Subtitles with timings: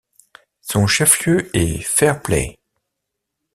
[0.61, 2.57] Son chef-lieu est Fairplay.